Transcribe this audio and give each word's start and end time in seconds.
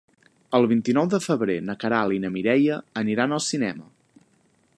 El 0.59 0.63
vint-i-nou 0.71 1.09
de 1.11 1.19
febrer 1.25 1.57
na 1.67 1.75
Queralt 1.83 2.17
i 2.17 2.19
na 2.25 2.33
Mireia 2.39 2.79
aniran 3.03 3.37
al 3.39 3.47
cinema. 3.51 3.91